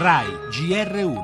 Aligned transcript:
RAI 0.00 0.28
GR1 0.50 1.18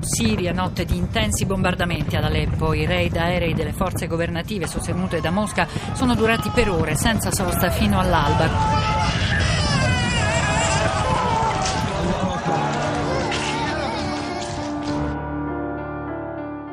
Siria, 0.00 0.52
notte 0.52 0.84
di 0.84 0.96
intensi 0.96 1.46
bombardamenti 1.46 2.16
ad 2.16 2.24
Aleppo. 2.24 2.74
I 2.74 2.84
raid 2.84 3.16
aerei 3.16 3.54
delle 3.54 3.72
forze 3.72 4.08
governative 4.08 4.66
sostenute 4.66 5.20
da 5.20 5.30
Mosca 5.30 5.68
sono 5.92 6.16
durati 6.16 6.50
per 6.50 6.68
ore, 6.68 6.96
senza 6.96 7.30
sosta, 7.30 7.70
fino 7.70 8.00
all'alba. 8.00 9.45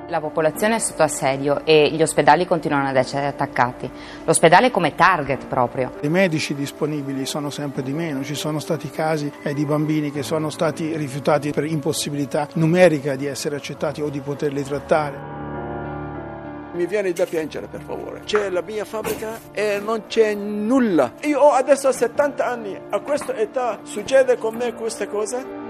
La 0.10 0.20
popolazione 0.20 0.76
è 0.76 0.80
sotto 0.80 1.04
assedio 1.04 1.66
e 1.66 1.90
gli 1.90 2.02
ospedali 2.02 2.46
continuano 2.46 2.90
ad 2.90 2.96
essere 2.96 3.26
attaccati. 3.26 3.90
L'ospedale 4.26 4.70
come 4.70 4.96
target 4.96 5.48
proprio. 5.48 5.92
I 6.02 6.10
medici 6.10 6.54
disponibili 6.54 7.26
sono 7.26 7.50
sempre 7.50 7.82
di 7.84 7.94
meno, 7.94 8.24
ci 8.24 8.36
sono 8.36 8.60
stati 8.60 8.90
casi 8.90 9.32
eh, 9.42 9.54
di 9.54 9.66
bambini 9.66 10.12
che 10.12 10.22
sono 10.22 10.50
stati 10.50 10.96
rifiutati 10.96 11.52
per 11.52 11.66
impossibilità 11.66 12.48
numerica 12.54 13.16
di 13.16 13.26
essere 13.26 13.56
accettati 13.56 14.02
o 14.02 14.10
di 14.10 14.20
poterli 14.20 14.64
trattare. 14.64 15.42
Mi 16.74 16.86
viene 16.88 17.14
da 17.14 17.26
piangere 17.26 17.68
per 17.68 17.82
favore. 17.82 18.22
C'è 18.26 18.50
la 18.50 18.62
mia 18.62 18.84
fabbrica 18.84 19.40
e 19.52 19.80
non 19.80 20.06
c'è 20.08 20.34
nulla. 20.34 21.14
Io 21.22 21.40
ho 21.40 21.52
adesso 21.52 21.92
70 21.92 22.46
anni, 22.46 22.80
a 22.90 23.00
questa 23.00 23.36
età 23.36 23.80
succede 23.84 24.38
con 24.38 24.56
me 24.56 24.74
queste 24.74 25.08
cose? 25.08 25.63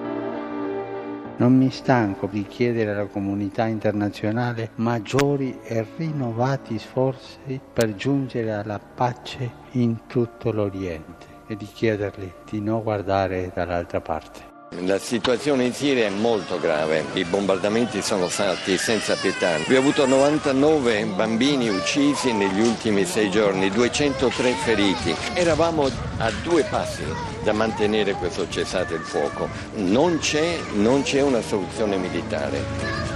Non 1.43 1.57
mi 1.57 1.70
stanco 1.71 2.27
di 2.31 2.47
chiedere 2.47 2.91
alla 2.91 3.07
comunità 3.07 3.65
internazionale 3.65 4.70
maggiori 4.75 5.59
e 5.61 5.85
rinnovati 5.97 6.79
sforzi 6.79 7.59
per 7.73 7.95
giungere 7.95 8.53
alla 8.53 8.79
pace 8.79 9.52
in 9.71 10.07
tutto 10.07 10.53
l'Oriente 10.53 11.25
e 11.47 11.57
di 11.57 11.66
chiedergli 11.66 12.31
di 12.49 12.61
non 12.61 12.81
guardare 12.81 13.52
dall'altra 13.53 13.99
parte. 13.99 14.52
La 14.81 14.97
situazione 14.97 15.66
in 15.66 15.73
Siria 15.73 16.07
è 16.07 16.09
molto 16.09 16.59
grave, 16.59 17.05
i 17.13 17.23
bombardamenti 17.23 18.02
sono 18.02 18.27
stati 18.27 18.77
senza 18.77 19.15
pietà. 19.15 19.55
Abbiamo 19.55 19.88
avuto 19.88 20.05
99 20.05 21.05
bambini 21.15 21.69
uccisi 21.69 22.33
negli 22.33 22.59
ultimi 22.59 23.05
sei 23.05 23.30
giorni, 23.30 23.69
203 23.69 24.52
feriti. 24.53 25.15
Eravamo 25.35 25.89
a 26.17 26.31
due 26.41 26.63
passi 26.63 27.03
da 27.43 27.53
mantenere 27.53 28.13
questo 28.13 28.49
cessate 28.49 28.95
il 28.95 29.02
fuoco. 29.02 29.47
Non 29.75 30.17
c'è, 30.19 30.59
non 30.73 31.03
c'è 31.03 31.21
una 31.21 31.41
soluzione 31.41 31.95
militare. 31.97 33.12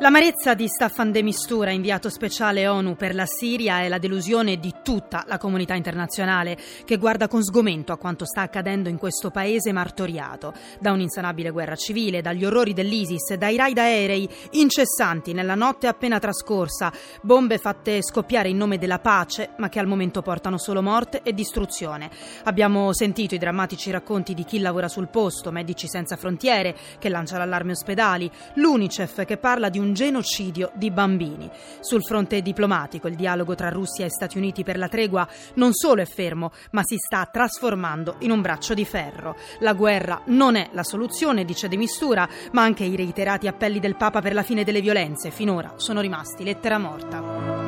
L'amarezza 0.00 0.54
di 0.54 0.66
Staffan 0.66 1.12
de 1.12 1.22
Mistura, 1.22 1.72
inviato 1.72 2.08
speciale 2.08 2.66
ONU 2.66 2.96
per 2.96 3.14
la 3.14 3.26
Siria, 3.26 3.82
è 3.82 3.88
la 3.88 3.98
delusione 3.98 4.56
di 4.56 4.76
tutta 4.82 5.24
la 5.26 5.36
comunità 5.36 5.74
internazionale 5.74 6.56
che 6.86 6.96
guarda 6.96 7.28
con 7.28 7.44
sgomento 7.44 7.92
a 7.92 7.98
quanto 7.98 8.24
sta 8.24 8.40
accadendo 8.40 8.88
in 8.88 8.96
questo 8.96 9.30
paese 9.30 9.72
martoriato 9.72 10.54
da 10.80 10.92
un'insanabile 10.92 11.50
guerra 11.50 11.76
civile, 11.76 12.22
dagli 12.22 12.46
orrori 12.46 12.72
dell'ISIS, 12.72 13.34
dai 13.34 13.58
raid 13.58 13.76
aerei 13.76 14.26
incessanti 14.52 15.34
nella 15.34 15.54
notte 15.54 15.86
appena 15.86 16.18
trascorsa, 16.18 16.90
bombe 17.20 17.58
fatte 17.58 18.02
scoppiare 18.02 18.48
in 18.48 18.56
nome 18.56 18.78
della 18.78 19.00
pace, 19.00 19.50
ma 19.58 19.68
che 19.68 19.80
al 19.80 19.86
momento 19.86 20.22
portano 20.22 20.56
solo 20.56 20.80
morte 20.80 21.20
e 21.22 21.34
distruzione. 21.34 22.08
Abbiamo 22.44 22.94
sentito 22.94 23.34
i 23.34 23.38
drammatici 23.38 23.90
racconti 23.90 24.32
di 24.32 24.44
chi 24.44 24.60
lavora 24.60 24.88
sul 24.88 25.08
posto, 25.08 25.50
Medici 25.50 25.88
Senza 25.88 26.16
Frontiere 26.16 26.74
che 26.98 27.10
lancia 27.10 27.36
l'allarme 27.36 27.72
ospedali, 27.72 28.30
l'UNICEF 28.54 29.26
che 29.26 29.36
parla 29.36 29.68
di 29.68 29.78
un 29.78 29.88
genocidio 29.92 30.70
di 30.74 30.90
bambini. 30.90 31.50
Sul 31.80 32.02
fronte 32.02 32.42
diplomatico 32.42 33.08
il 33.08 33.16
dialogo 33.16 33.54
tra 33.54 33.68
Russia 33.68 34.04
e 34.04 34.10
Stati 34.10 34.38
Uniti 34.38 34.64
per 34.64 34.78
la 34.78 34.88
tregua 34.88 35.28
non 35.54 35.72
solo 35.72 36.02
è 36.02 36.06
fermo, 36.06 36.52
ma 36.72 36.82
si 36.84 36.96
sta 36.96 37.28
trasformando 37.30 38.16
in 38.20 38.30
un 38.30 38.40
braccio 38.40 38.74
di 38.74 38.84
ferro. 38.84 39.36
La 39.60 39.74
guerra 39.74 40.22
non 40.26 40.56
è 40.56 40.68
la 40.72 40.84
soluzione, 40.84 41.44
dice 41.44 41.68
De 41.68 41.76
Mistura, 41.76 42.28
ma 42.52 42.62
anche 42.62 42.84
i 42.84 42.96
reiterati 42.96 43.46
appelli 43.46 43.80
del 43.80 43.96
Papa 43.96 44.20
per 44.20 44.34
la 44.34 44.42
fine 44.42 44.64
delle 44.64 44.80
violenze 44.80 45.30
finora 45.30 45.74
sono 45.76 46.00
rimasti 46.00 46.44
lettera 46.44 46.78
morta. 46.78 47.59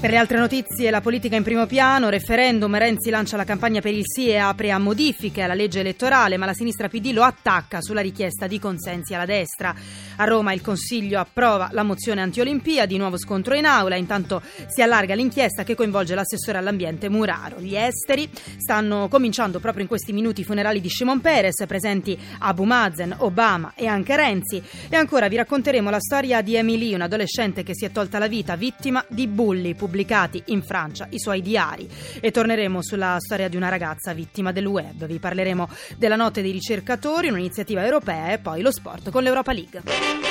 Per 0.00 0.08
le 0.08 0.16
altre 0.16 0.38
notizie, 0.38 0.90
la 0.90 1.02
politica 1.02 1.36
in 1.36 1.42
primo 1.42 1.66
piano, 1.66 2.08
referendum, 2.08 2.74
Renzi 2.74 3.10
lancia 3.10 3.36
la 3.36 3.44
campagna 3.44 3.82
per 3.82 3.92
il 3.92 4.04
sì 4.06 4.28
e 4.28 4.38
apre 4.38 4.70
a 4.70 4.78
modifiche 4.78 5.42
alla 5.42 5.52
legge 5.52 5.80
elettorale, 5.80 6.38
ma 6.38 6.46
la 6.46 6.54
sinistra 6.54 6.88
PD 6.88 7.12
lo 7.12 7.22
attacca 7.22 7.82
sulla 7.82 8.00
richiesta 8.00 8.46
di 8.46 8.58
consensi 8.58 9.12
alla 9.12 9.26
destra. 9.26 9.74
A 10.16 10.24
Roma 10.24 10.54
il 10.54 10.62
Consiglio 10.62 11.20
approva 11.20 11.68
la 11.72 11.82
mozione 11.82 12.22
anti-Olimpiadi, 12.22 12.96
nuovo 12.96 13.18
scontro 13.18 13.54
in 13.54 13.66
aula, 13.66 13.94
intanto 13.96 14.40
si 14.68 14.80
allarga 14.80 15.14
l'inchiesta 15.14 15.64
che 15.64 15.74
coinvolge 15.74 16.14
l'assessore 16.14 16.56
all'ambiente 16.56 17.10
Muraro. 17.10 17.60
Gli 17.60 17.76
esteri 17.76 18.26
stanno 18.56 19.06
cominciando 19.08 19.60
proprio 19.60 19.82
in 19.82 19.88
questi 19.88 20.14
minuti 20.14 20.40
i 20.40 20.44
funerali 20.44 20.80
di 20.80 20.88
Shimon 20.88 21.20
Peres, 21.20 21.66
presenti 21.66 22.18
Abu 22.38 22.64
Mazen, 22.64 23.16
Obama 23.18 23.74
e 23.76 23.86
anche 23.86 24.16
Renzi. 24.16 24.62
E 24.88 24.96
ancora 24.96 25.28
vi 25.28 25.36
racconteremo 25.36 25.90
la 25.90 26.00
storia 26.00 26.40
di 26.40 26.54
Emily, 26.54 26.94
un 26.94 27.02
adolescente 27.02 27.62
che 27.62 27.74
si 27.74 27.84
è 27.84 27.92
tolta 27.92 28.18
la 28.18 28.28
vita 28.28 28.56
vittima 28.56 29.04
di 29.06 29.26
bulli 29.26 29.74
pubblicati 29.90 30.40
in 30.46 30.62
Francia 30.62 31.08
i 31.10 31.18
suoi 31.18 31.42
diari 31.42 31.88
e 32.20 32.30
torneremo 32.30 32.80
sulla 32.80 33.16
storia 33.18 33.48
di 33.48 33.56
una 33.56 33.68
ragazza 33.68 34.14
vittima 34.14 34.52
del 34.52 34.66
web. 34.66 35.04
Vi 35.04 35.18
parleremo 35.18 35.68
della 35.96 36.16
notte 36.16 36.42
dei 36.42 36.52
ricercatori, 36.52 37.28
un'iniziativa 37.28 37.84
europea 37.84 38.32
e 38.32 38.38
poi 38.38 38.62
lo 38.62 38.70
sport 38.70 39.10
con 39.10 39.24
l'Europa 39.24 39.52
League. 39.52 40.29